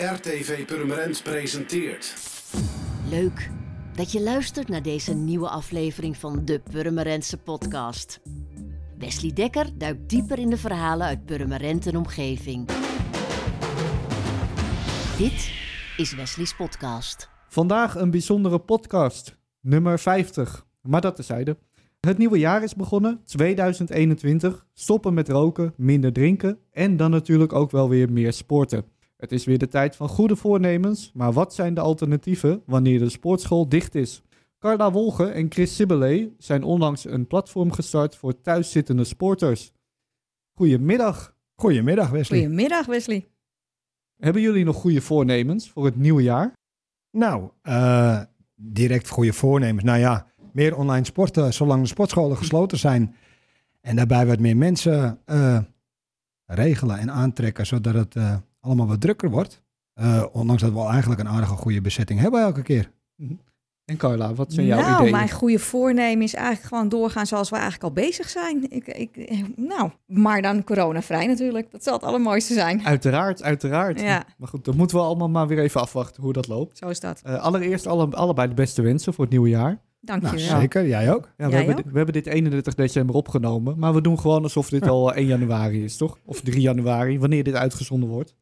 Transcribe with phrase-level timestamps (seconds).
[0.00, 2.14] RTV Purmerend presenteert.
[3.10, 3.50] Leuk
[3.94, 8.20] dat je luistert naar deze nieuwe aflevering van de Purmerendse podcast.
[8.98, 12.66] Wesley Dekker duikt dieper in de verhalen uit Purmerend en omgeving.
[15.18, 15.52] Dit
[15.96, 17.28] is Wesley's podcast.
[17.48, 20.66] Vandaag een bijzondere podcast, nummer 50.
[20.82, 21.58] Maar dat tezijde.
[22.00, 24.66] Het nieuwe jaar is begonnen, 2021.
[24.74, 28.98] Stoppen met roken, minder drinken en dan natuurlijk ook wel weer meer sporten.
[29.20, 33.08] Het is weer de tijd van goede voornemens, maar wat zijn de alternatieven wanneer de
[33.08, 34.22] sportschool dicht is?
[34.58, 39.72] Carla Wolge en Chris Sibele zijn onlangs een platform gestart voor thuiszittende sporters.
[40.54, 41.36] Goedemiddag.
[41.54, 42.38] Goedemiddag Wesley.
[42.38, 43.28] Goedemiddag Wesley.
[44.16, 46.52] Hebben jullie nog goede voornemens voor het nieuwe jaar?
[47.10, 48.20] Nou, uh,
[48.54, 49.84] direct goede voornemens.
[49.84, 53.14] Nou ja, meer online sporten zolang de sportscholen gesloten zijn.
[53.80, 55.58] En daarbij wat meer mensen uh,
[56.44, 59.62] regelen en aantrekken, zodat het uh, allemaal wat drukker wordt.
[60.32, 62.90] ondanks dat we al eigenlijk een aardige goede bezetting hebben elke keer.
[63.84, 65.10] En Carla, wat zijn jouw nou, ideeën?
[65.12, 68.66] mijn goede voornemen is eigenlijk gewoon doorgaan zoals we eigenlijk al bezig zijn.
[68.70, 69.10] Ik, ik,
[69.56, 71.70] nou, maar dan coronavrij natuurlijk.
[71.70, 72.84] Dat zal het allermooiste zijn.
[72.86, 74.00] Uiteraard, uiteraard.
[74.00, 74.24] Ja.
[74.38, 76.78] Maar goed, dan moeten we allemaal maar weer even afwachten hoe dat loopt.
[76.78, 77.22] Zo is dat.
[77.26, 79.80] Uh, allereerst alle, allebei de beste wensen voor het nieuwe jaar.
[80.00, 80.60] Dank je Nou, wel.
[80.60, 81.24] zeker, jij ook.
[81.36, 81.82] Ja, we, Jij hebben, ook?
[81.82, 85.26] dit- we hebben dit 31 december opgenomen, maar we doen gewoon alsof dit al 1
[85.26, 86.18] januari is, toch?
[86.24, 88.34] Of 3 januari, wanneer dit uitgezonden wordt.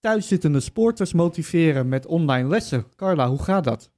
[0.00, 2.86] Thuiszittende sporters motiveren met online lessen.
[2.96, 3.90] Carla, hoe gaat dat?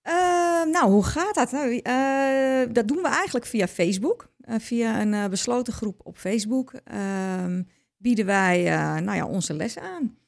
[0.00, 1.52] Eh, nou, hoe gaat dat?
[1.52, 4.32] Nou, eh, dat doen we eigenlijk via Facebook.
[4.40, 7.62] Eh, via een eh, besloten groep op Facebook ehm,
[7.96, 8.62] bieden wij
[9.00, 10.18] nou ja, onze lessen aan.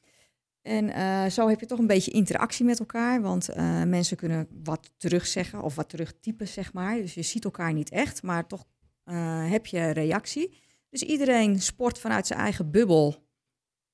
[0.61, 3.49] En zo heb je toch een beetje interactie met elkaar, want
[3.85, 6.95] mensen kunnen wat terugzeggen of wat terugtypen, zeg maar.
[6.95, 8.65] Dus je ziet elkaar niet echt, maar toch
[9.49, 10.61] heb je reactie.
[10.89, 13.23] Dus iedereen sport vanuit zijn eigen bubbel,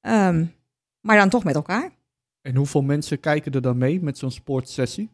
[0.02, 0.46] Ehm,
[1.02, 1.92] maar dan toch met elkaar.
[2.42, 5.10] En hoeveel mensen kijken er dan mee met zo'n sportsessie?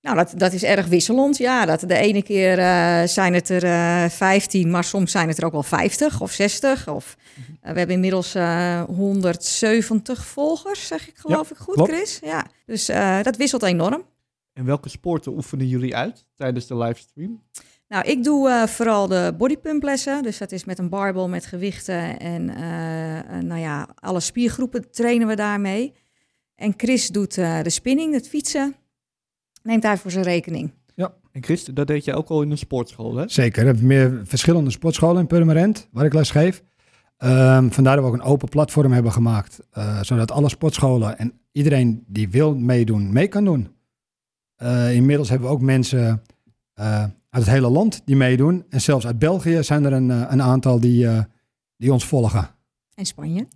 [0.00, 1.36] Nou, dat, dat is erg wisselend.
[1.36, 5.38] Ja, dat de ene keer eh, zijn het er eh 15, maar soms zijn het
[5.38, 6.88] er ook wel 50 of 60.
[6.88, 7.16] Of,
[7.60, 11.90] eh, we hebben inmiddels eh 170 volgers, zeg ik geloof ik goed, klopt.
[11.90, 12.18] Chris.
[12.22, 14.02] Ja, dus eh, dat wisselt enorm.
[14.52, 17.42] En welke sporten oefenen jullie uit tijdens de livestream?
[17.88, 20.22] Nou, ik doe eh, vooral de bodypumplessen.
[20.22, 24.90] Dus dat is met een barbel met gewichten en eh, eh, nou ja, alle spiergroepen
[24.90, 25.94] trainen we daarmee.
[26.54, 28.74] En Chris doet eh, de spinning, het fietsen.
[29.62, 30.72] Neemt hij voor zijn rekening.
[31.36, 33.28] En Chris, dat deed jij ook al in een sportschool, hè?
[33.28, 36.62] Zeker, we hebben meer verschillende sportscholen in Purmerend, waar ik les geef.
[37.16, 41.40] Ehm, vandaar dat we ook een open platform hebben gemaakt, eh, zodat alle sportscholen en
[41.52, 43.76] iedereen die wil meedoen, mee kan doen.
[44.56, 46.22] Eh, inmiddels hebben we ook mensen
[46.74, 47.04] eh,
[47.36, 48.64] uit het hele land die meedoen.
[48.68, 51.22] En zelfs uit België zijn er een, eh, een aantal die, eh,
[51.76, 52.48] die ons volgen.
[52.94, 53.46] En Spanje.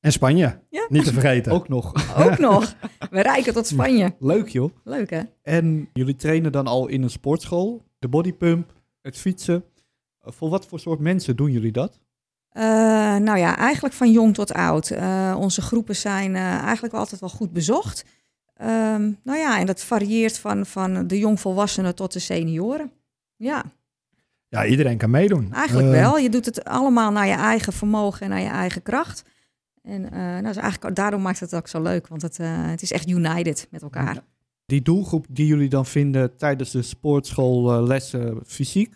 [0.00, 0.86] En Spanje, Ja.
[0.88, 1.52] niet te vergeten.
[1.52, 1.92] Ook nog.
[2.24, 2.74] Ook nog.
[3.10, 4.14] We rijken tot Spanje.
[4.18, 4.70] Leuk joh.
[4.84, 5.20] Leuk hè?
[5.42, 8.72] En jullie trainen dan al in een sportschool, de bodypump,
[9.02, 9.64] het fietsen.
[10.20, 12.00] Eh, Voor wat voor soort mensen doen jullie dat?
[12.50, 12.62] Eh,
[13.16, 14.90] nou ja, eigenlijk van jong tot oud.
[14.90, 18.04] Eh, onze groepen zijn eh, eigenlijk altijd wel goed bezocht.
[18.54, 22.92] Ehm, nou ja, en dat varieert van, van de jongvolwassenen tot de senioren.
[23.40, 23.64] Ja,
[24.48, 25.52] Ja, iedereen kan meedoen.
[25.52, 26.18] eigenlijk Eh, wel.
[26.18, 29.24] Je doet het allemaal naar je eigen vermogen en naar je eigen kracht.
[29.82, 32.82] En eh, nou, dus eigenlijk, daarom maakt het ook zo leuk, want het, eh, het
[32.82, 34.22] is echt united met elkaar.
[34.66, 38.94] Die doelgroep die jullie dan vinden tijdens de sportschoollessen fysiek,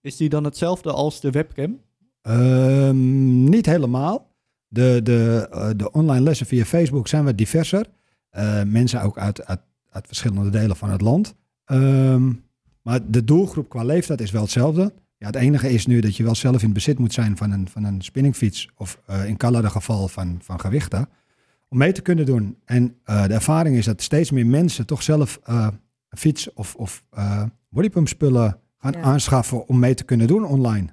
[0.00, 1.80] is die dan hetzelfde als de webcam?
[2.22, 4.34] Ehm, niet helemaal.
[4.68, 7.86] De, de, de online lessen via Facebook zijn wat diverser.
[8.30, 9.60] Eh, mensen ook uit, uit,
[9.90, 11.34] uit verschillende delen van het land.
[11.64, 12.32] Ehm,
[12.86, 14.92] maar de doelgroep qua leeftijd is wel hetzelfde.
[15.18, 17.68] Ja, het enige is nu dat je wel zelf in bezit moet zijn van een,
[17.68, 18.68] van een spinningfiets.
[18.76, 21.08] Of eh, in Canada geval van, van gewichten.
[21.68, 22.56] Om mee te kunnen doen.
[22.64, 25.68] En eh, de ervaring is dat steeds meer mensen toch zelf eh,
[26.08, 29.00] een fiets of, of eh bodypump spullen gaan Ja.
[29.00, 30.86] aanschaffen om mee te kunnen doen online.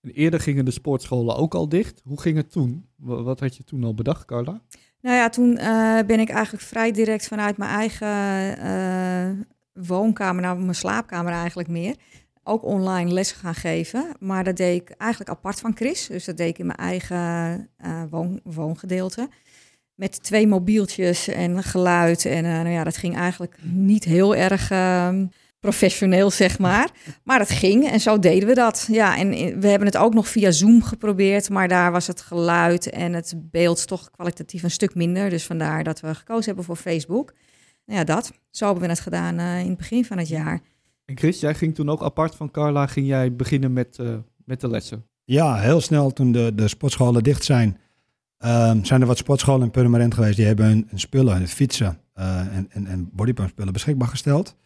[0.00, 2.00] En eerder gingen de sportscholen ook al dicht.
[2.04, 2.86] Hoe ging het toen?
[2.96, 4.60] Wa- Wat had je toen al bedacht, Carla?
[5.00, 8.08] Nou ja, toen eh, ben ik eigenlijk vrij direct vanuit mijn eigen
[8.58, 9.30] eh,
[9.74, 11.94] woonkamer, nou mijn slaapkamer eigenlijk meer,
[12.42, 14.06] ook online les gaan geven.
[14.18, 16.06] Maar dat deed ik eigenlijk apart van Chris.
[16.06, 17.16] Dus dat deed ik in mijn eigen
[17.76, 19.28] eh, woon, woongedeelte.
[19.94, 22.24] Met twee mobieltjes en geluid.
[22.24, 25.26] En eh, nou ja, dat ging eigenlijk niet heel erg ehm,
[25.60, 26.90] professioneel, zeg maar.
[27.24, 28.86] Maar het ging en zo deden we dat.
[28.90, 31.50] Ja, en i- we hebben het ook nog via Zoom geprobeerd.
[31.50, 35.30] Maar daar was het geluid en het beeld toch kwalitatief een stuk minder.
[35.30, 37.32] Dus vandaar dat we gekozen hebben voor Facebook.
[37.86, 38.32] Nou ja, dat.
[38.50, 40.60] Zo hebben we het gedaan eh, in het begin van het jaar.
[41.04, 44.60] En Chris, jij ging toen ook apart van Carla, ging jij beginnen met, eh, met
[44.60, 45.06] de lessen.
[45.24, 47.78] Ja, heel snel toen de, de sportscholen dicht zijn,
[48.44, 51.98] Ehm, zijn er wat sportscholen in Purmerend geweest die hebben hun, hun spullen, hun fietsen
[52.12, 54.56] eh, en, en, en bodypump spullen beschikbaar gesteld.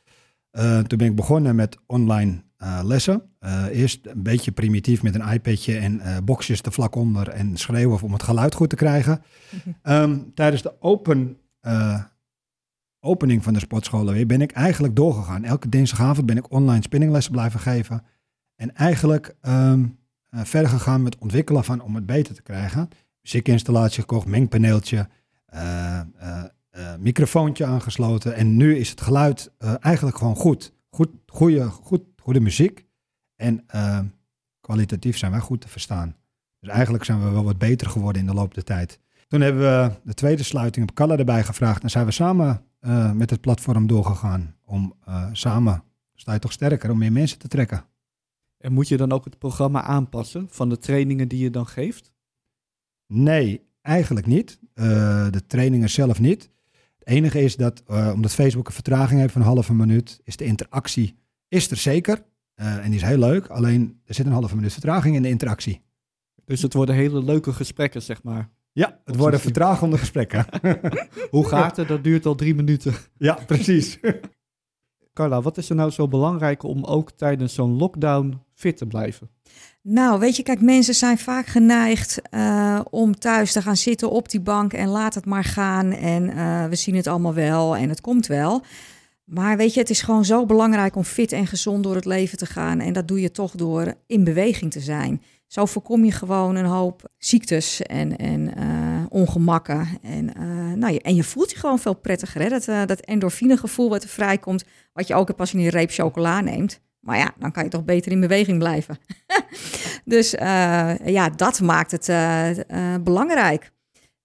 [0.50, 3.22] Eh, toen ben ik begonnen met online eh, lessen.
[3.38, 7.56] Eh, eerst een beetje primitief met een iPadje en eh boxjes er vlak onder en
[7.56, 9.22] schreeuwen om het geluid goed te krijgen.
[9.82, 12.02] Ehm, tijdens de open, eh,
[13.08, 15.44] opening van de sportscholen weer ben ik eigenlijk doorgegaan.
[15.44, 18.02] Elke dinsdagavond ben ik online spinninglessen blijven geven.
[18.56, 19.86] En eigenlijk ehm,
[20.30, 22.88] eh, verder gegaan met ontwikkelen van om het beter te krijgen.
[23.22, 25.08] Muziekinstallatie gekocht, mengpaneeltje,
[25.46, 26.44] eh, eh,
[26.98, 28.34] microfoontje aangesloten.
[28.34, 30.72] En nu is het geluid eigenlijk gewoon goed.
[30.90, 32.86] Goed, goede, goed, goede muziek.
[33.36, 34.00] En eh,
[34.60, 36.16] kwalitatief zijn wij goed te verstaan.
[36.60, 39.00] Dus eigenlijk zijn we wel wat beter geworden in de loop der tijd.
[39.28, 41.82] Toen hebben we de tweede sluiting op Kalla erbij gevraagd.
[41.82, 44.56] En zijn we samen eh, met het platform doorgegaan.
[44.64, 45.82] Om eh, samen,
[46.14, 47.84] sta je toch sterker, om meer mensen te trekken.
[48.58, 52.12] En moet je dan ook het programma aanpassen van de trainingen die je dan geeft?
[53.06, 54.58] Nee, eigenlijk niet.
[54.74, 56.50] Eh, de trainingen zelf niet.
[56.98, 57.82] Het enige is dat,
[58.14, 61.16] omdat Facebook een vertraging heeft van een halve minuut, is de interactie
[61.48, 62.24] is er zeker.
[62.54, 63.46] En die is heel leuk.
[63.46, 65.82] Alleen er zit een halve minuut vertraging in de interactie.
[66.44, 68.50] Dus het worden hele leuke gesprekken, zeg maar.
[68.78, 70.46] Ja, het worden vertragende gesprekken.
[71.30, 71.88] Hoe gaat het?
[71.88, 72.94] Dat duurt al drie minuten.
[73.16, 73.98] ja, precies.
[75.14, 79.30] Carla, wat is er nou zo belangrijk om ook tijdens zo'n lockdown fit te blijven?
[79.82, 84.28] Nou, weet je, kijk, mensen zijn vaak geneigd eh, om thuis te gaan zitten op
[84.28, 85.92] die bank en laat het maar gaan.
[85.92, 88.62] En eh, we zien het allemaal wel en het komt wel.
[89.28, 92.38] Maar weet je, het is gewoon zo belangrijk om fit en gezond door het leven
[92.38, 92.80] te gaan.
[92.80, 95.22] En dat doe je toch door in beweging te zijn.
[95.46, 99.88] Zo voorkom je gewoon een hoop ziektes en, en eh, ongemakken.
[100.02, 102.40] En, eh, nou, je, en je voelt je gewoon veel prettiger.
[102.40, 102.48] Hè?
[102.48, 105.90] Dat, eh, dat endorfinegevoel wat er vrijkomt, wat je ook hebt als je een reep
[105.90, 106.80] chocola neemt.
[107.00, 108.98] Maar ja, dan kan je toch beter in beweging blijven.
[110.04, 110.30] dus
[111.04, 112.06] ja, dat maakt het
[113.04, 113.70] belangrijk.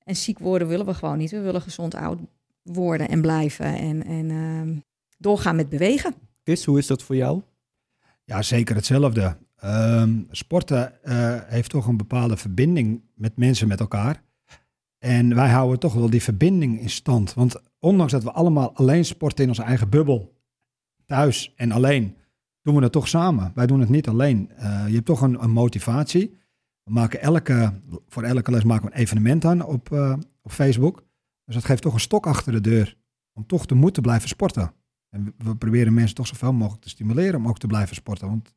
[0.04, 1.32] En ziek worden willen we gewoon niet.
[1.32, 2.20] We willen gezond oud
[2.64, 3.66] worden en blijven.
[3.66, 4.78] En, en ehm,
[5.24, 6.14] doorgaan met bewegen.
[6.44, 7.42] Chris, hoe is dat voor jou?
[8.24, 9.38] Ja, zeker hetzelfde.
[9.56, 14.24] Ehm, sporten eh, heeft toch een bepaalde verbinding met mensen met elkaar.
[15.00, 17.34] En wij houden toch wel die verbinding in stand.
[17.34, 20.42] Want ondanks dat we allemaal alleen sporten in onze eigen bubbel,
[21.06, 22.16] thuis en alleen,
[22.62, 23.52] doen we het toch samen.
[23.56, 24.52] Wij doen het niet alleen.
[24.52, 26.38] Eh, je hebt toch een, een motivatie.
[26.84, 27.74] We maken elke,
[28.08, 31.04] voor elke les maken we een evenement aan op, eh, op Facebook.
[31.46, 32.98] Dus dat geeft toch een stok achter de deur
[33.34, 34.74] om toch te moeten blijven sporten.
[35.14, 38.28] En we- proberen mensen toch zoveel mogelijk te stimuleren om ook te blijven sporten.
[38.28, 38.54] Want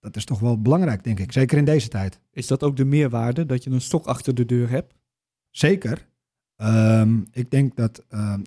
[0.00, 1.32] dat is toch wel belangrijk, denk ik.
[1.32, 2.20] Zeker in deze tijd.
[2.32, 4.94] Is dat ook de meerwaarde, dat je een stok achter de deur hebt?
[5.50, 6.08] Zeker.
[6.56, 8.42] Ehm, ik denk dat ehm,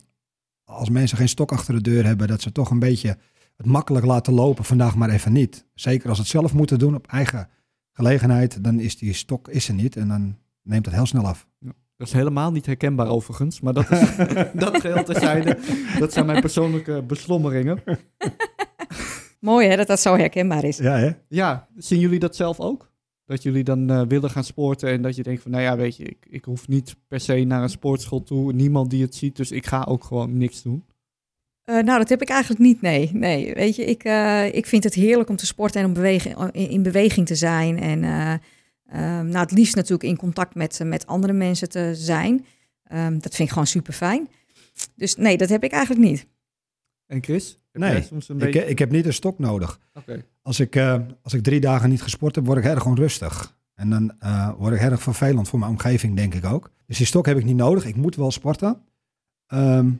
[0.63, 3.17] als mensen geen stok achter de deur hebben, dat ze toch een beetje
[3.55, 4.63] het makkelijk laten lopen.
[4.63, 5.65] Vandaag maar even niet.
[5.73, 7.49] Zeker als ze het zelf moeten doen op eigen
[7.91, 11.47] gelegenheid, dan is die stok is er niet en dan neemt het heel snel af.
[11.97, 14.15] Dat is helemaal niet herkenbaar overigens, maar dat, is,
[14.63, 15.57] dat geheel terzijde.
[15.99, 17.83] Dat zijn mijn persoonlijke beslommeringen.
[19.39, 20.77] Mooi hè, dat dat zo herkenbaar is.
[20.77, 21.11] Ja, hè?
[21.27, 22.91] Ja, zien jullie dat zelf ook?
[23.25, 25.95] Dat jullie dan eh, willen gaan sporten en dat je denkt van, nou ja, weet
[25.97, 29.35] je, ik, ik hoef niet per se naar een sportschool toe, niemand die het ziet,
[29.35, 30.85] dus ik ga ook gewoon niks doen.
[31.63, 33.09] Eh, nou, dat heb ik eigenlijk niet, nee.
[33.13, 33.53] nee.
[33.53, 36.69] Weet je, ik, eh, ik vind het heerlijk om te sporten en om beweging, in,
[36.69, 37.79] in beweging te zijn.
[37.79, 38.03] En
[38.87, 42.45] eh, ehm, nou, het liefst natuurlijk in contact met, met andere mensen te zijn.
[42.83, 44.27] Ehm, dat vind ik gewoon super fijn.
[44.95, 46.27] Dus nee, dat heb ik eigenlijk niet.
[47.05, 47.59] En Chris?
[47.71, 48.65] Heb Nee, jij soms een Ik, beetje...
[48.65, 49.79] ik heb niet een stok nodig.
[49.93, 50.25] Oké.
[50.41, 53.55] Als ik, eh, als ik drie dagen niet gesport heb, word ik erg onrustig.
[53.73, 56.71] En dan eh, word ik erg vervelend voor mijn omgeving, denk ik ook.
[56.85, 57.85] Dus die stok heb ik niet nodig.
[57.85, 58.81] Ik moet wel sporten.
[59.47, 59.91] Ehm,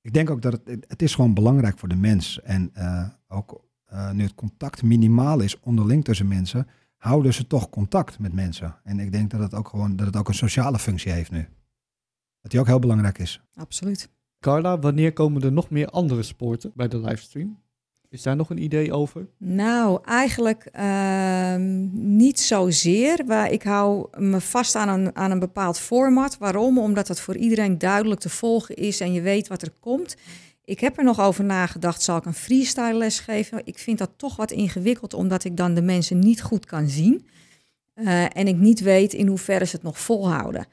[0.00, 2.40] ik denk ook dat het, het is gewoon belangrijk voor de mens.
[2.42, 6.66] En eh, ook eh, nu het contact minimaal is onderling tussen mensen,
[7.04, 8.76] houden ze toch contact met mensen.
[8.84, 11.48] En ik denk dat het ook gewoon dat het ook een sociale functie heeft nu.
[12.40, 13.40] Dat die ook heel belangrijk is.
[13.54, 14.08] Absoluut.
[14.40, 17.62] Carla, wanneer komen er nog meer andere sporten bij de livestream?
[18.08, 19.26] Is daar nog een idee over?
[19.38, 23.24] Nou, eigenlijk ehm, niet zozeer.
[23.26, 26.38] Waar ik hou me vast aan een, aan een bepaald format.
[26.38, 26.78] Waarom?
[26.78, 30.16] Omdat het voor iedereen duidelijk te volgen is en je weet wat er komt.
[30.64, 33.60] Ik heb er nog over nagedacht, zal ik een freestyle les geven?
[33.64, 37.26] Ik vind dat toch wat ingewikkeld, omdat ik dan de mensen niet goed kan zien.
[37.94, 40.66] Eh, en ik niet weet in hoeverre ze het nog volhouden.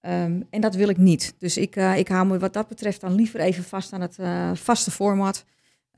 [0.00, 1.34] Ehm, en dat wil ik niet.
[1.38, 4.18] Dus ik, eh, ik hou me wat dat betreft dan liever even vast aan het
[4.18, 5.44] eh, vaste format.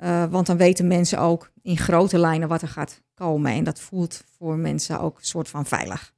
[0.02, 3.52] Uh, want dan weten mensen ook in grote lijnen wat er gaat komen.
[3.52, 6.14] En dat voelt voor mensen ook een soort van veilig.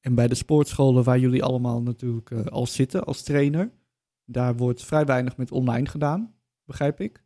[0.00, 3.70] En bij de sportscholen waar jullie allemaal natuurlijk al zitten als trainer,
[4.30, 7.22] daar wordt vrij weinig met online gedaan, begrijp ik.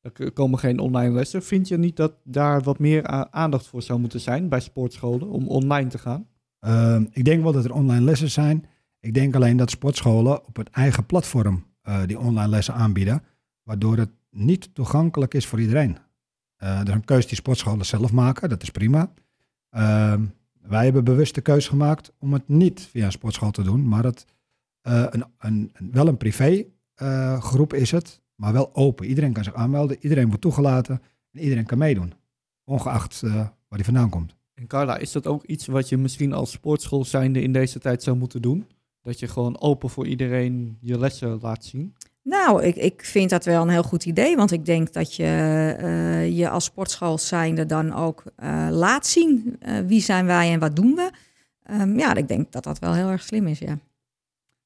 [0.00, 1.42] Er komen geen online lessen.
[1.42, 5.48] Vind je niet dat daar wat meer aandacht voor zou moeten zijn bij sportscholen om
[5.48, 6.28] online te gaan?
[6.58, 8.66] Ehm, ik denk wel dat er online lessen zijn.
[9.00, 13.22] Ik denk alleen dat sportscholen op het eigen platform eh, die online lessen aanbieden,
[13.62, 15.98] waardoor het niet toegankelijk is voor iedereen.
[16.62, 19.12] Uh, dat is een keuze die sportscholen zelf maken, dat is prima.
[19.70, 20.24] Ehm,
[20.60, 24.04] wij hebben bewust de keuze gemaakt om het niet via een sportschool te doen, maar
[24.04, 24.26] het,
[24.88, 26.64] uh, een, een, wel een privé
[27.38, 29.06] groep is het, maar wel open.
[29.06, 32.12] Iedereen kan zich aanmelden, iedereen wordt toegelaten en iedereen kan meedoen,
[32.64, 34.34] ongeacht waar hij vandaan komt.
[34.54, 38.02] En Carla, is dat ook iets wat je misschien als sportschool zijnde in deze tijd
[38.02, 38.66] zou moeten doen?
[39.02, 41.94] Dat je gewoon open voor iedereen je lessen laat zien?
[42.22, 44.36] Nou, ik, ik vind dat wel een heel goed idee.
[44.36, 45.24] Want ik denk dat je
[45.80, 49.56] uh, je als sportschool zijnde dan ook uh, laat zien.
[49.62, 51.10] Uh, wie zijn wij en wat doen we?
[51.70, 53.78] Um, ja, ik denk dat dat wel heel erg slim is, ja.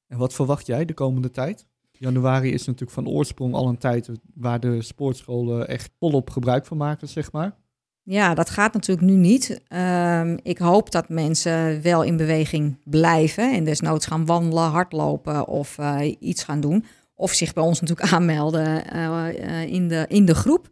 [0.09, 1.65] En wat verwacht jij de komende tijd?
[1.91, 6.77] Januari is natuurlijk van oorsprong al een tijd waar de sportscholen echt volop gebruik van
[6.77, 7.55] maken, zeg maar.
[8.03, 9.61] Ja, dat gaat natuurlijk nu niet.
[9.73, 15.77] Um, ik hoop dat mensen wel in beweging blijven en desnoods gaan wandelen, hardlopen of
[15.77, 16.85] uh, iets gaan doen.
[17.15, 20.67] Of zich bij ons natuurlijk aanmelden uh, in, de, in de groep.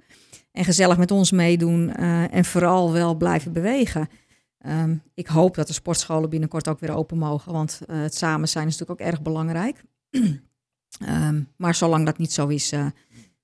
[0.51, 1.93] En gezellig met ons meedoen
[2.31, 4.07] en vooral wel blijven bewegen.
[4.67, 8.67] Um, ik hoop dat de sportscholen binnenkort ook weer open mogen, want het samen zijn
[8.67, 9.83] is natuurlijk ook erg belangrijk.
[10.09, 12.73] um, maar zolang dat niet zo is,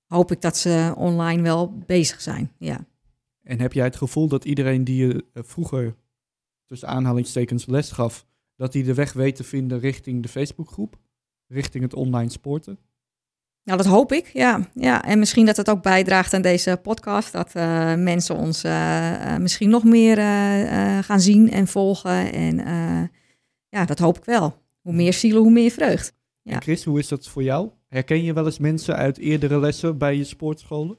[0.07, 2.51] hoop ik dat ze online wel bezig zijn.
[2.57, 2.85] Ja.
[3.43, 5.95] En heb jij het gevoel dat iedereen die je eh, vroeger
[6.65, 8.25] tussen aanhalingstekens les gaf,
[8.55, 10.99] dat die de weg weet te vinden richting de Facebookgroep,
[11.47, 12.77] richting het online sporten?
[13.63, 14.67] Nou, dat hoop ik, ja.
[14.74, 15.03] ja.
[15.03, 19.70] En misschien dat het ook bijdraagt aan deze podcast, dat uh, mensen ons uh, misschien
[19.70, 20.17] nog meer
[21.03, 22.34] gaan zien en volgen.
[22.34, 22.55] En
[23.70, 24.62] ja, dat hoop ik wel.
[24.82, 26.13] Hoe meer zielen, hoe meer vreugd.
[26.41, 26.53] Ja.
[26.53, 27.70] En Chris, hoe is dat voor jou?
[27.88, 30.98] Herken je wel eens mensen uit eerdere lessen bij je sportscholen?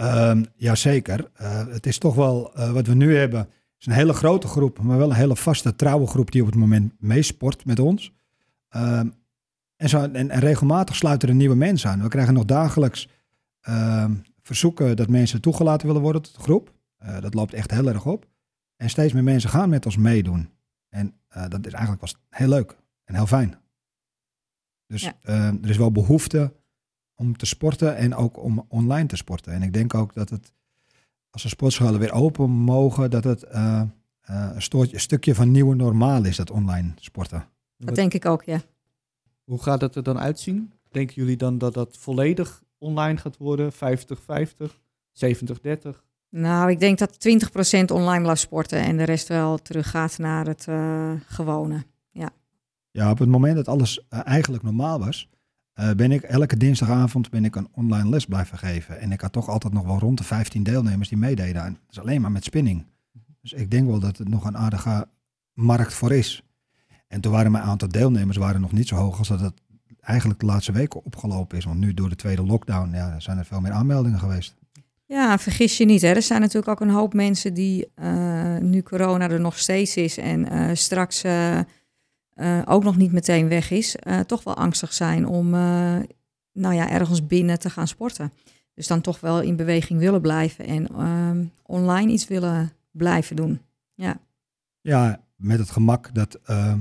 [0.00, 1.30] Um, Jazeker.
[1.40, 3.48] Uh, het is toch wel uh, wat we nu hebben.
[3.78, 6.56] is een hele grote groep, maar wel een hele vaste, trouwe groep die op het
[6.56, 8.12] moment meesport met ons.
[8.76, 9.14] Um,
[9.82, 12.02] en, zo, en, en, regelmatig sluiten er nieuwe mensen aan.
[12.02, 13.08] We krijgen nog dagelijks
[13.68, 14.10] uh,
[14.42, 16.72] verzoeken dat mensen toegelaten willen worden tot de groep.
[17.02, 18.26] Uh, dat loopt echt heel erg op.
[18.76, 20.50] En steeds meer mensen gaan met ons meedoen.
[20.88, 21.14] En
[21.48, 23.54] dat is eigenlijk was heel leuk en heel fijn.
[24.86, 25.14] Dus ja.
[25.62, 26.52] er is wel behoefte
[27.14, 29.52] om te sporten en ook om online te sporten.
[29.52, 30.52] En ik denk ook dat het,
[31.30, 33.82] als de sportscholen weer open mogen, dat het uh,
[34.22, 37.44] een, stoortje, een, stukje van nieuwe normaal is, dat online sporten.
[37.76, 38.60] Dat denk ik ook, ja.
[39.52, 40.72] Hoe gaat het er dan uitzien?
[40.90, 43.72] Denken jullie dan dat dat volledig online gaat worden?
[43.72, 43.76] 50-50,
[45.24, 45.98] 70-30?
[46.28, 50.66] Nou, ik denk dat 20% online blijft sporten en de rest wel teruggaat naar het
[50.68, 51.84] uh, gewone.
[52.10, 52.30] Ja.
[52.90, 55.28] ja, op het moment dat alles eigenlijk normaal was,
[55.80, 59.00] uh, ben ik elke dinsdagavond ben ik een online les blijven geven.
[59.00, 61.64] En ik had toch altijd nog wel rond de 15 deelnemers die meededen.
[61.64, 62.86] En dat is alleen maar met spinning.
[63.40, 65.08] Dus ik denk wel dat het nog een aardige
[65.52, 66.42] markt voor is.
[67.12, 69.54] En toen waren mijn aantal deelnemers waren nog niet zo hoog als dat het
[70.00, 71.64] eigenlijk de laatste weken opgelopen is.
[71.64, 74.54] Want nu door de tweede lockdown ja, zijn er veel meer aanmeldingen geweest.
[75.06, 76.02] Ja, vergis je niet.
[76.02, 76.08] Hè.
[76.08, 80.18] Er zijn natuurlijk ook een hoop mensen die uh, nu corona er nog steeds is
[80.18, 81.60] en uh, straks uh,
[82.64, 85.50] ook nog niet meteen weg is, toch wel angstig zijn om
[86.52, 88.32] nou ja, ergens binnen te gaan sporten.
[88.74, 93.60] Dus dan toch wel in beweging willen blijven en ehm, online iets willen blijven doen.
[93.94, 94.20] Ja,
[94.80, 96.78] ja met het gemak dat, ehm,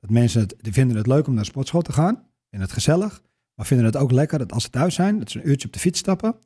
[0.00, 2.28] dat mensen het, die vinden het leuk om naar de sportschool te gaan.
[2.50, 3.22] en het gezellig.
[3.54, 5.72] Maar vinden het ook lekker dat als ze thuis zijn, dat ze een uurtje op
[5.72, 6.36] de fiets stappen.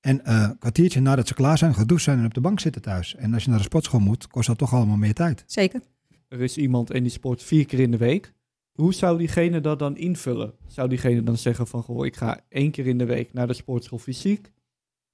[0.00, 3.14] En een kwartiertje nadat ze klaar zijn, gedoucht zijn en op de bank zitten thuis.
[3.14, 5.44] En als je naar de sportschool moet, kost dat toch allemaal meer tijd.
[5.46, 5.80] Zeker
[6.34, 8.32] er is iemand en die sport vier keer in de week.
[8.72, 10.54] Hoe zou diegene dat dan invullen?
[10.66, 13.52] Zou diegene dan zeggen van, goh, ik ga één keer in de week naar de
[13.52, 14.52] sportschool fysiek?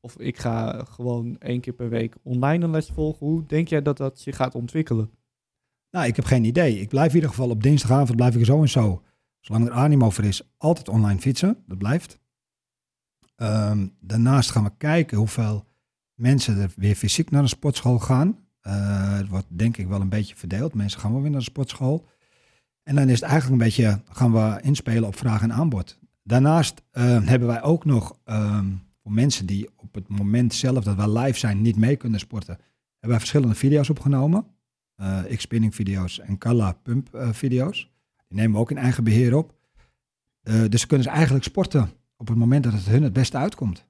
[0.01, 3.27] Of ik ga gewoon één keer per week online een les volgen?
[3.27, 5.11] Hoe denk jij dat dat zich gaat ontwikkelen?
[5.91, 6.81] Nou, ik heb geen idee.
[6.81, 9.03] Ik blijf in ieder geval op dinsdagavond blijf ik zo en zo.
[9.41, 11.63] Zolang er animo voor is, altijd online fietsen.
[11.67, 12.19] Dat blijft.
[13.37, 15.67] Um, daarnaast gaan we kijken hoeveel
[16.15, 18.39] mensen er weer fysiek naar de sportschool gaan.
[18.63, 20.75] Uh, het wordt denk ik wel een beetje verdeeld.
[20.75, 22.07] Mensen gaan wel weer naar de sportschool.
[22.83, 25.99] En dan is het eigenlijk een beetje, gaan we inspelen op vraag en aanbod.
[26.23, 30.97] Daarnaast uh, hebben wij ook nog um, voor mensen die op het moment zelf dat
[30.97, 34.47] wij live zijn niet mee kunnen sporten, hebben wij verschillende video's opgenomen.
[35.01, 37.91] Uh, X-spinning video's en Kalla pump video's.
[38.29, 39.55] Die nemen we ook in eigen beheer op.
[40.69, 43.89] dus kunnen ze eigenlijk sporten op het moment dat het hun het beste uitkomt.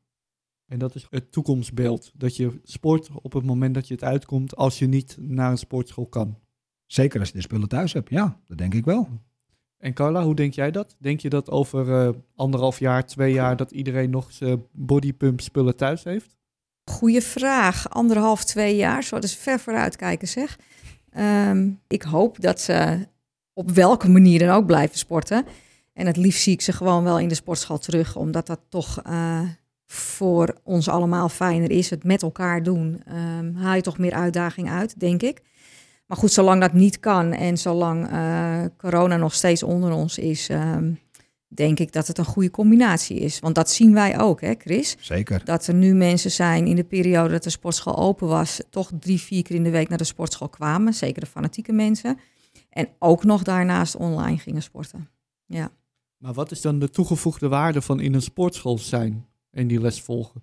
[0.71, 2.13] En dat is het toekomstbeeld.
[2.15, 5.59] Dat je sport op het moment dat je het uitkomt, als je niet naar een
[5.59, 6.39] sportschool kan.
[6.87, 9.09] Zeker als je de spullen thuis hebt, ja, dat denk ik wel.
[9.79, 10.97] En Carla, hoe denk jij dat?
[10.99, 15.77] Denk je dat over uh, anderhalf jaar, twee jaar, dat iedereen nog zijn bodypump spullen
[15.77, 16.37] thuis heeft?
[16.85, 17.89] Goeie vraag.
[17.89, 20.59] Anderhalf, twee jaar, zo dus ver vooruit kijken zeg.
[21.13, 23.07] Ehm, ik hoop dat ze
[23.53, 25.47] op welke manier dan ook blijven sporten.
[25.93, 29.03] En het liefst zie ik ze gewoon wel in de sportschool terug, omdat dat toch
[29.03, 29.41] eh,
[29.87, 31.91] voor ons allemaal fijner is.
[31.91, 33.03] Het met elkaar doen,
[33.39, 35.43] um, haal je toch meer uitdaging uit, denk ik.
[36.07, 40.49] Maar goed, zolang dat niet kan en zolang uh, corona nog steeds onder ons is,
[40.49, 40.99] um,
[41.55, 43.39] denk ik dat het een goede combinatie is.
[43.39, 44.97] Want dat zien wij ook, hè, Chris?
[45.01, 45.45] Zeker.
[45.45, 49.21] Dat er nu mensen zijn in de periode dat de sportschool open was, toch drie,
[49.21, 50.95] vier keer in de week naar de sportschool kwamen.
[50.95, 52.19] Zeker de fanatieke mensen.
[52.71, 55.09] En ook nog daarnaast online gingen sporten.
[55.47, 55.71] Ja.
[56.17, 60.01] Maar wat is dan de toegevoegde waarde van in een sportschool zijn en die les
[60.01, 60.43] volgen?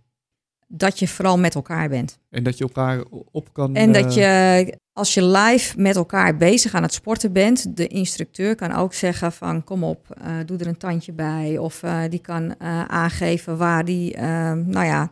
[0.68, 2.20] Dat je vooral met elkaar bent.
[2.30, 3.76] En dat je elkaar op kan.
[3.76, 7.88] En dat uh, je, als je live met elkaar bezig aan het sporten bent, de
[7.88, 11.58] instructeur kan ook zeggen van kom op, uh, doe er een tandje bij.
[11.58, 12.60] Of uh, die kan
[12.90, 15.10] aangeven waar die, nou ja,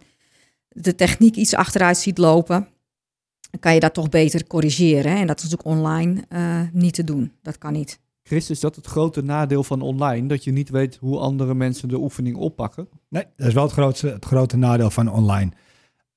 [0.69, 2.67] de techniek iets achteruit ziet lopen.
[3.51, 5.11] Dan kan je dat toch beter corrigeren.
[5.11, 5.17] Hè?
[5.17, 6.23] En dat is natuurlijk online
[6.71, 7.31] niet te doen.
[7.41, 7.99] Dat kan niet.
[8.27, 10.27] Chris, is dat het grote nadeel van online?
[10.27, 12.87] Dat je niet weet hoe andere mensen de oefening oppakken?
[13.09, 15.51] Nee, dat is wel het, grootste, het grote nadeel van online.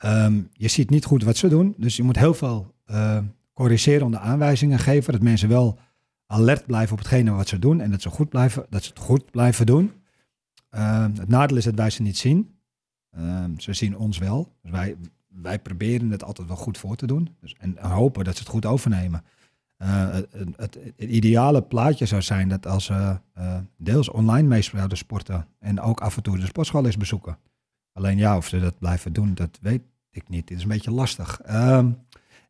[0.04, 1.74] Um, je ziet niet goed wat ze doen.
[1.76, 3.18] Dus je moet heel veel uh,
[3.52, 5.12] corrigerende aanwijzingen geven.
[5.12, 5.78] Dat mensen wel
[6.26, 7.80] alert blijven op hetgene wat ze doen.
[7.80, 9.92] En dat ze, goed blijven, dat ze het goed blijven doen.
[10.70, 12.58] Uh, het nadeel is dat wij ze niet zien.
[13.18, 14.52] Uh, ze zien ons wel.
[14.62, 14.96] Dus wij,
[15.28, 17.36] wij proberen het altijd wel goed voor te doen.
[17.40, 19.24] Dus, en hopen dat ze het goed overnemen.
[19.82, 24.62] Uh, het, het, het, ideale plaatje zou zijn dat als ze uh, deels online mee
[24.62, 27.38] zouden sporten en ook af en toe de sportschool eens bezoeken.
[27.92, 30.48] Alleen ja, of ze dat blijven doen, dat weet ik niet.
[30.48, 31.40] Het is een beetje lastig.
[31.46, 31.86] Uh,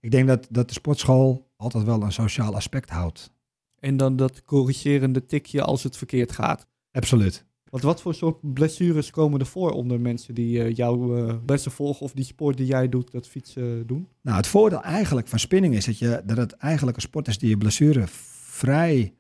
[0.01, 3.31] ik denk dat, dat de sportschool altijd wel een sociaal aspect houdt.
[3.79, 6.67] En dan dat corrigerende tikje als het verkeerd gaat.
[6.93, 7.47] Absoluut.
[7.71, 11.73] Want wat voor soort blessures komen er voor onder mensen die uh, jouw uh, lessen
[11.73, 14.09] volgen of die sport die jij doet, dat fietsen doen?
[14.23, 17.39] Nou, het voordeel eigenlijk van spinning is dat, je, dat het eigenlijk een sport is
[17.39, 19.15] die je blessurevrij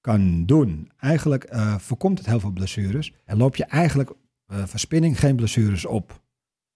[0.00, 0.90] kan doen.
[0.96, 4.12] Eigenlijk uh, voorkomt het heel veel blessures en loop je eigenlijk
[4.46, 6.22] van spinning geen blessures op.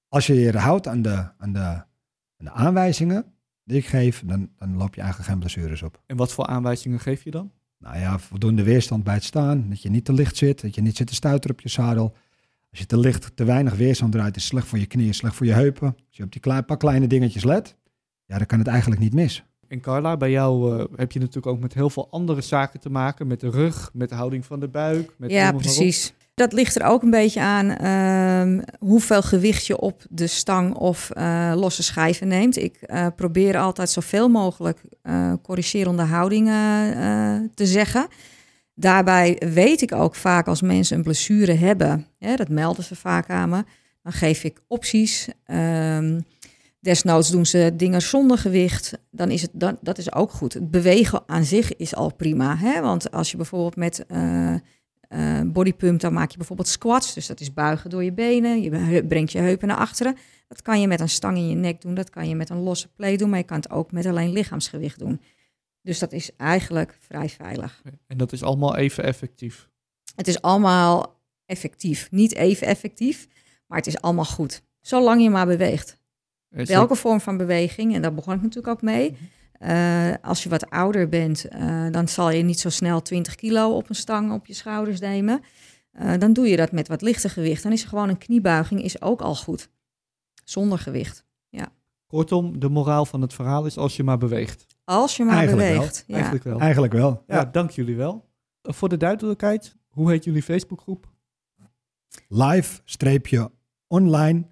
[0.08, 1.86] Als je je houdt aan de, aan de, aan
[2.36, 6.02] de aanwijzingen die ik geef, dan, dan loop je eigenlijk geen blessures op.
[6.06, 7.52] En wat voor aanwijzingen geef je dan?
[7.78, 9.66] Nou ja, voldoende weerstand bij het staan.
[9.68, 10.62] Dat je niet te licht zit.
[10.62, 12.16] Dat je niet zit te stuiteren op je zadel.
[12.70, 15.46] Als je te licht, te weinig weerstand draait, is slecht voor je knieën, slecht voor
[15.46, 15.86] je heupen.
[15.86, 17.76] Als je op die klein, paar kleine dingetjes let,
[18.24, 19.44] ja, dan kan het eigenlijk niet mis.
[19.68, 22.90] En Carla, bij jou uh, heb je natuurlijk ook met heel veel andere zaken te
[22.90, 23.26] maken.
[23.26, 25.14] Met de rug, met de houding van de buik.
[25.18, 26.14] Met ja, precies.
[26.38, 31.10] Dat ligt er ook een beetje aan uh, hoeveel gewicht je op de stang of
[31.14, 32.56] uh, losse schijven neemt.
[32.56, 38.06] Ik uh, probeer altijd zoveel mogelijk uh, corrigerende houdingen te zeggen.
[38.74, 43.48] Daarbij weet ik ook vaak als mensen een blessure hebben, dat melden ze vaak aan
[43.48, 43.64] me,
[44.02, 45.28] dan geef ik opties.
[45.46, 46.24] Um,
[46.80, 50.54] desnoods doen ze dingen zonder gewicht, dan is het, dan, dat is ook goed.
[50.54, 52.80] Het bewegen aan zich is al prima, hè?
[52.80, 54.04] want als je bijvoorbeeld met
[55.08, 57.14] uh, bodypump, dan maak je bijvoorbeeld squats.
[57.14, 58.62] Dus dat is buigen door je benen.
[58.62, 60.16] Je brengt je heupen naar achteren.
[60.48, 61.94] Dat kan je met een stang in je nek doen.
[61.94, 63.28] Dat kan je met een losse play doen.
[63.28, 65.20] Maar je kan het ook met alleen lichaamsgewicht doen.
[65.82, 67.82] Dus dat is eigenlijk vrij veilig.
[68.06, 69.68] En dat is allemaal even effectief?
[70.16, 72.10] Het is allemaal effectief.
[72.10, 73.28] Niet even effectief,
[73.66, 74.62] maar het is allemaal goed.
[74.80, 75.98] Zolang je maar beweegt.
[76.48, 79.16] Welke vorm van beweging, en daar begon ik natuurlijk ook mee.
[79.60, 83.76] Uh, als je wat ouder bent, uh, dan zal je niet zo snel 20 kilo
[83.76, 85.40] op een stang op je schouders nemen.
[85.92, 87.62] Uh, dan doe je dat met wat lichter gewicht.
[87.62, 89.70] Dan is er gewoon een kniebuiging is ook al goed.
[90.44, 91.26] Zonder gewicht.
[91.48, 91.68] Ja.
[92.06, 94.66] Kortom, de moraal van het verhaal is als je maar beweegt.
[94.84, 96.04] Als je maar Eigenlijk beweegt.
[96.06, 96.14] Ja.
[96.14, 96.60] Eigenlijk wel.
[96.60, 97.24] Eigenlijk wel.
[97.26, 98.28] Ja, ja, dank jullie wel.
[98.62, 101.16] Voor de duidelijkheid, hoe heet jullie Facebookgroep?
[102.28, 104.46] Live-online,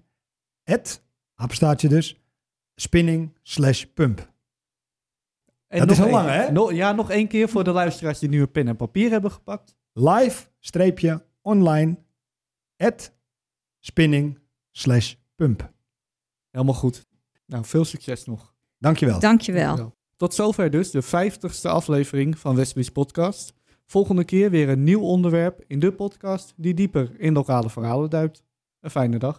[0.63, 1.03] het,
[1.35, 2.21] apenstaartje dus,
[2.75, 4.35] spinning slash pump.
[5.67, 6.51] En dat is heel lang, hè?
[6.51, 9.31] No, ja, nog één keer voor de luisteraars die nu een pen en papier hebben
[9.31, 9.75] gepakt.
[9.93, 11.97] Live-online
[12.77, 13.15] at
[13.79, 14.39] spinning
[14.71, 15.73] slash pump.
[16.49, 17.05] Helemaal goed.
[17.45, 18.55] Nou, veel succes nog.
[18.77, 19.19] Dankjewel.
[19.19, 19.95] Dankjewel.
[20.15, 23.53] Tot zover dus de vijftigste aflevering van Wesley's podcast.
[23.85, 28.43] Volgende keer weer een nieuw onderwerp in de podcast die dieper in lokale verhalen duikt.
[28.79, 29.35] Een fijne dag.